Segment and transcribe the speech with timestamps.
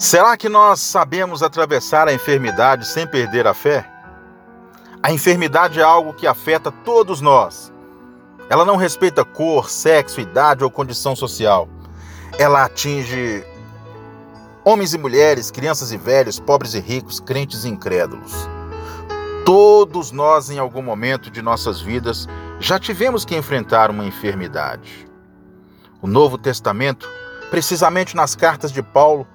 [0.00, 3.86] Será que nós sabemos atravessar a enfermidade sem perder a fé?
[5.02, 7.70] A enfermidade é algo que afeta todos nós.
[8.48, 11.68] Ela não respeita cor, sexo, idade ou condição social.
[12.38, 13.44] Ela atinge
[14.64, 18.48] homens e mulheres, crianças e velhos, pobres e ricos, crentes e incrédulos.
[19.44, 22.26] Todos nós, em algum momento de nossas vidas,
[22.58, 25.06] já tivemos que enfrentar uma enfermidade.
[26.00, 27.06] O Novo Testamento,
[27.50, 29.28] precisamente nas cartas de Paulo,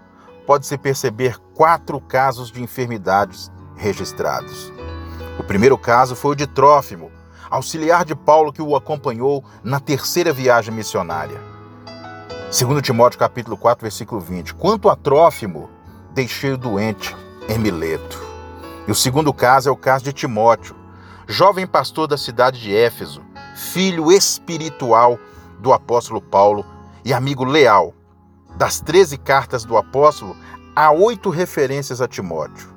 [0.45, 4.71] pode-se perceber quatro casos de enfermidades registrados.
[5.40, 7.12] O primeiro caso foi o de Trófimo,
[7.49, 11.40] auxiliar de Paulo que o acompanhou na terceira viagem missionária.
[12.52, 14.54] Segundo Timóteo capítulo 4, versículo 20.
[14.54, 15.70] Quanto a Trófimo,
[16.13, 17.16] deixei-o doente
[17.49, 18.23] em Mileto.
[18.88, 20.76] E o segundo caso é o caso de Timóteo,
[21.27, 23.21] jovem pastor da cidade de Éfeso,
[23.55, 25.20] filho espiritual
[25.59, 26.66] do apóstolo Paulo
[27.04, 27.93] e amigo leal
[28.58, 30.35] das 13 cartas do apóstolo,
[30.76, 32.74] há oito referências a Timóteo.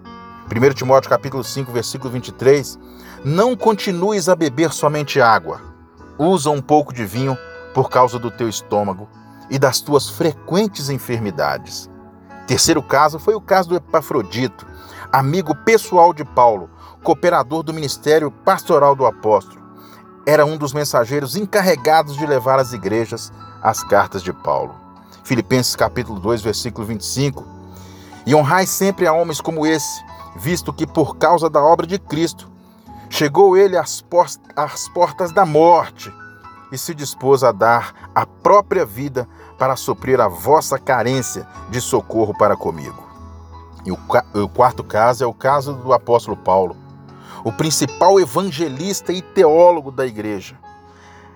[0.51, 2.79] 1 Timóteo capítulo 5, versículo 23,
[3.25, 5.61] não continues a beber somente água.
[6.19, 7.37] Usa um pouco de vinho
[7.75, 9.09] por causa do teu estômago
[9.51, 11.89] e das tuas frequentes enfermidades.
[12.47, 14.67] Terceiro caso foi o caso do Epafrodito,
[15.13, 16.71] amigo pessoal de Paulo,
[17.05, 19.63] cooperador do ministério pastoral do apóstolo.
[20.27, 24.88] Era um dos mensageiros encarregados de levar às igrejas as cartas de Paulo.
[25.29, 27.45] Filipenses capítulo 2, versículo 25.
[28.25, 30.03] E honrai sempre a homens como esse,
[30.35, 32.51] visto que por causa da obra de Cristo
[33.11, 34.03] chegou ele às,
[34.89, 36.11] portas da morte
[36.73, 42.33] e se dispôs a dar a própria vida para suprir a vossa carência de socorro
[42.33, 43.07] para comigo.
[43.85, 43.99] E o,
[44.43, 46.75] o quarto caso é o caso do apóstolo Paulo,
[47.45, 50.59] o principal evangelista e teólogo da igreja.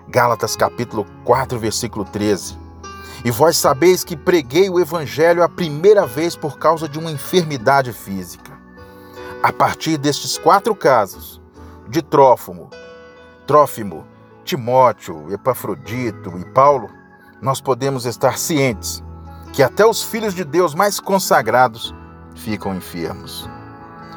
[0.07, 2.62] Gálatas capítulo 4, versículo 13.
[3.25, 7.93] E vós sabeis que preguei o Evangelho a primeira vez por causa de uma enfermidade
[7.93, 8.51] física.
[9.41, 11.41] A partir destes quatro casos,
[11.87, 12.69] de Trófimo,
[13.47, 14.05] Trófimo,
[14.43, 16.89] Timóteo, Epafrodito e Paulo,
[17.41, 19.03] nós podemos estar cientes
[19.53, 21.93] que até os filhos de Deus mais consagrados
[22.35, 23.47] ficam enfermos.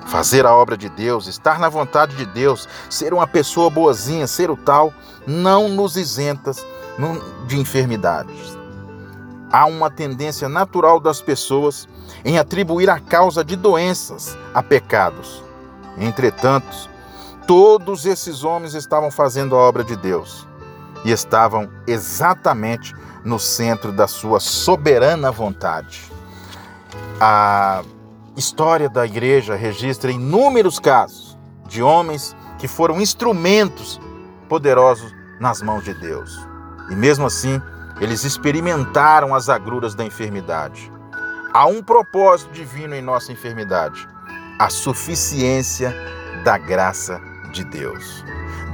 [0.06, 4.50] Fazer a obra de Deus, estar na vontade de Deus, ser uma pessoa boazinha, ser
[4.50, 4.92] o tal,
[5.26, 6.64] não nos isentas
[7.46, 8.56] de enfermidades
[9.56, 11.88] há uma tendência natural das pessoas
[12.22, 15.42] em atribuir a causa de doenças a pecados.
[15.96, 16.90] Entretanto,
[17.46, 20.46] todos esses homens estavam fazendo a obra de Deus
[21.06, 22.94] e estavam exatamente
[23.24, 26.12] no centro da sua soberana vontade.
[27.18, 27.82] A
[28.36, 33.98] história da igreja registra inúmeros casos de homens que foram instrumentos
[34.50, 36.46] poderosos nas mãos de Deus.
[36.90, 37.58] E mesmo assim,
[38.00, 40.92] eles experimentaram as agruras da enfermidade.
[41.52, 44.06] Há um propósito divino em nossa enfermidade:
[44.58, 45.94] a suficiência
[46.44, 47.20] da graça
[47.52, 48.24] de Deus.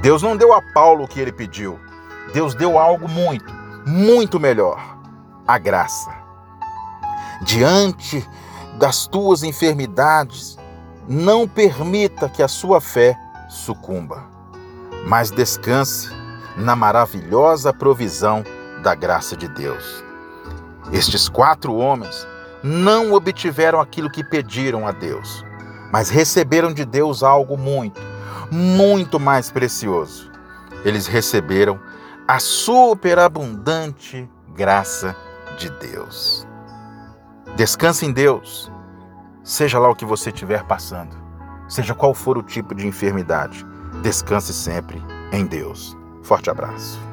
[0.01, 1.79] Deus não deu a Paulo o que ele pediu.
[2.33, 3.53] Deus deu algo muito,
[3.85, 4.97] muito melhor:
[5.47, 6.11] a graça.
[7.43, 8.27] Diante
[8.77, 10.57] das tuas enfermidades,
[11.07, 13.17] não permita que a sua fé
[13.49, 14.25] sucumba,
[15.05, 16.09] mas descanse
[16.57, 18.43] na maravilhosa provisão
[18.83, 20.03] da graça de Deus.
[20.91, 22.27] Estes quatro homens
[22.61, 25.43] não obtiveram aquilo que pediram a Deus,
[25.91, 27.99] mas receberam de Deus algo muito,
[28.51, 30.29] muito mais precioso.
[30.83, 31.79] Eles receberam
[32.27, 35.15] a superabundante graça
[35.57, 36.45] de Deus.
[37.55, 38.71] Descanse em Deus,
[39.43, 41.15] seja lá o que você estiver passando,
[41.69, 43.65] seja qual for o tipo de enfermidade,
[44.01, 45.01] descanse sempre
[45.31, 45.95] em Deus.
[46.23, 47.12] Forte abraço.